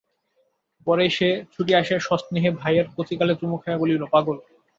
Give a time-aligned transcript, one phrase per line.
[0.87, 4.37] পরে সে ছুটিয়া আসিয়া সস্নেহে ভাই-এর কচি গালে চুমু খাইয়া বলিল, পাগল!